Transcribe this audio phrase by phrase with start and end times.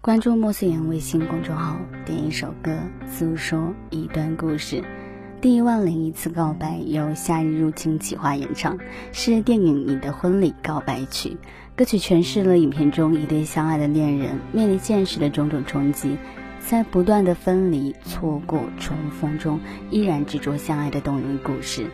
[0.00, 2.78] 关注莫思言微信公众号，点一首歌，
[3.10, 4.84] 诉说一段故事。
[5.40, 8.78] 第一万零一次告白由夏日入侵企划演唱，
[9.12, 11.36] 是电影《你的婚礼》告白曲。
[11.74, 16.16] 歌曲诠释了影片中一对相爱的恋人面临现实的种种冲击，
[16.60, 19.58] 在不断的分离、错过、重逢中，
[19.90, 21.90] 依然执着相爱的动人故事。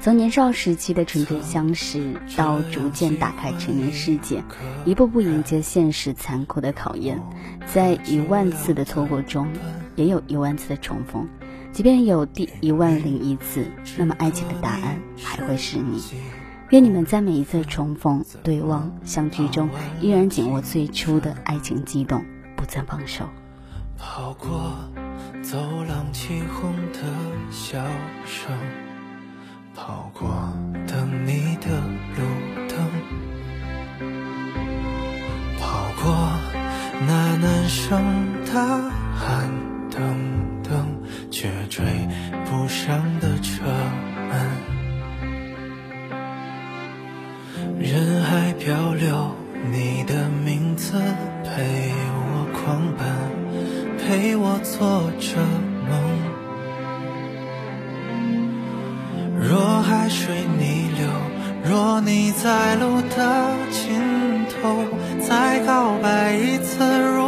[0.00, 4.42] 从年少时期的纯真相识，到逐渐打开成人世界，
[4.84, 7.20] 一步步迎接现实残酷的考验，
[7.66, 9.48] 在一万次的错过中，
[9.96, 11.28] 也有一万次的重逢。
[11.72, 13.66] 即便有第一万零一次，
[13.98, 16.00] 那么爱情的答案还会是你。
[16.70, 19.68] 愿你们在每一次重逢、对望、相聚中，
[20.00, 22.24] 依然紧握最初的爱情悸动，
[22.56, 23.28] 不曾放手。
[23.96, 24.74] 跑过
[25.42, 25.58] 走
[25.88, 27.00] 廊起哄的
[27.50, 27.84] 笑
[28.24, 28.87] 声。
[29.78, 30.28] 跑过
[30.88, 31.68] 等你的
[32.16, 32.24] 路
[32.68, 32.76] 灯，
[35.60, 36.12] 跑过
[37.06, 38.02] 那男生
[38.52, 39.48] 大喊
[39.88, 40.02] 等
[40.64, 40.84] 等，
[41.30, 41.84] 却追
[42.44, 43.62] 不上的车
[44.28, 44.32] 门。
[47.78, 49.30] 人海漂流，
[49.70, 51.00] 你的名字
[51.44, 53.06] 陪我狂奔，
[53.96, 55.67] 陪我坐着。
[61.78, 64.84] 若你在路的尽头，
[65.20, 67.27] 再告白一次如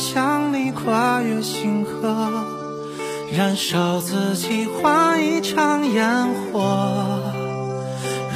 [0.00, 2.16] 向你跨越星河
[3.36, 7.20] 燃烧自己换一场烟火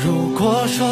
[0.04, 0.86] 如果说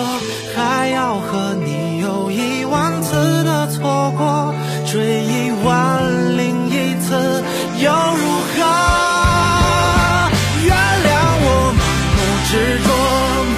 [0.57, 4.55] 还要和你有一万次的错过
[4.91, 7.43] 追一万零一次
[7.79, 8.25] 又如
[8.57, 8.65] 何？
[10.65, 11.13] 原谅
[11.45, 11.47] 我
[11.77, 11.81] 盲
[12.17, 12.19] 目
[12.49, 12.51] 执
[12.87, 12.89] 着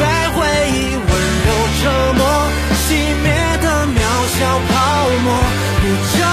[0.00, 0.02] 被
[0.34, 0.36] 回
[0.68, 1.08] 忆温
[1.46, 1.48] 柔
[1.80, 1.82] 折
[2.18, 2.20] 磨
[2.82, 2.84] 熄
[3.22, 3.24] 灭
[3.62, 3.96] 的渺
[4.34, 4.36] 小
[4.68, 4.74] 泡
[5.22, 5.26] 沫
[5.80, 5.82] 不
[6.18, 6.23] 挣